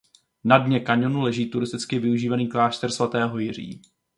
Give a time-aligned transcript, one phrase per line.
[0.43, 3.81] Na dně kaňonu leží turisticky využívaný klášter svatého Jiří.